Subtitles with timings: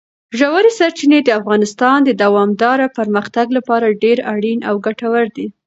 [0.39, 5.47] ژورې سرچینې د افغانستان د دوامداره پرمختګ لپاره ډېر اړین او ګټور دي.